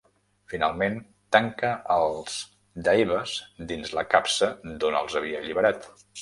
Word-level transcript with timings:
Finalment 0.51 0.95
tanca 1.35 1.69
els 1.95 2.37
Daevas 2.87 3.35
dins 3.73 3.93
la 3.99 4.05
capsa 4.15 4.51
d'on 4.81 4.99
els 5.03 5.19
havia 5.21 5.45
alliberat. 5.45 5.89